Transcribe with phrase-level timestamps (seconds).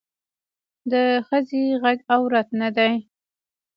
[0.91, 0.93] د
[1.27, 2.93] ښخي غږ عورت نه دی